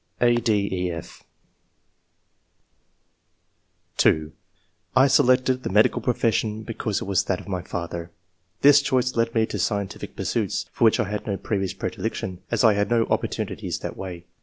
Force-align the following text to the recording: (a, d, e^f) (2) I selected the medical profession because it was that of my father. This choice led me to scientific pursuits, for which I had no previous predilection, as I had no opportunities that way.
(a, 0.19 0.33
d, 0.37 0.89
e^f) 0.89 1.21
(2) 3.97 4.33
I 4.95 5.05
selected 5.05 5.61
the 5.61 5.69
medical 5.69 6.01
profession 6.01 6.63
because 6.63 7.01
it 7.01 7.03
was 7.03 7.25
that 7.25 7.39
of 7.39 7.47
my 7.47 7.61
father. 7.61 8.09
This 8.61 8.81
choice 8.81 9.15
led 9.15 9.35
me 9.35 9.45
to 9.45 9.59
scientific 9.59 10.15
pursuits, 10.15 10.65
for 10.73 10.85
which 10.85 10.99
I 10.99 11.07
had 11.07 11.27
no 11.27 11.37
previous 11.37 11.75
predilection, 11.75 12.41
as 12.49 12.63
I 12.63 12.73
had 12.73 12.89
no 12.89 13.05
opportunities 13.11 13.77
that 13.81 13.95
way. 13.95 14.25